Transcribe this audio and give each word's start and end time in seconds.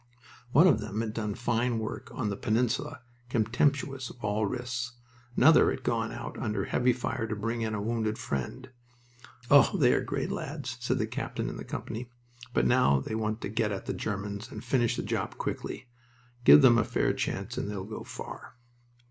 One 0.51 0.65
of 0.65 0.79
them 0.79 1.01
had 1.01 1.13
done 1.13 1.35
fine 1.35 1.77
work 1.77 2.09
on 2.11 2.31
the 2.31 2.35
Peninsula, 2.35 3.01
contemptuous 3.29 4.09
of 4.09 4.15
all 4.23 4.47
risks. 4.47 4.93
Another 5.37 5.69
had 5.69 5.83
gone 5.83 6.11
out 6.11 6.39
under 6.39 6.65
heavy 6.65 6.91
fire 6.91 7.27
to 7.27 7.35
bring 7.35 7.61
in 7.61 7.75
a 7.75 7.81
wounded 7.83 8.17
friend... 8.17 8.71
"Oh, 9.51 9.77
they 9.77 9.93
are 9.93 10.01
great 10.01 10.31
lads!" 10.31 10.77
said 10.79 10.97
the 10.97 11.05
captain 11.05 11.51
of 11.51 11.57
the 11.57 11.63
company. 11.63 12.09
"But 12.51 12.65
now 12.65 12.99
they 12.99 13.13
want 13.13 13.41
to 13.41 13.47
get 13.49 13.71
at 13.71 13.85
the 13.85 13.93
Germans 13.93 14.49
and 14.51 14.63
finish 14.63 14.95
the 14.95 15.03
job 15.03 15.37
quickly. 15.37 15.85
Give 16.45 16.63
them 16.63 16.79
a 16.79 16.83
fair 16.83 17.13
chance 17.13 17.55
and 17.55 17.69
they'll 17.69 17.83
go 17.85 18.03
far." 18.03 18.55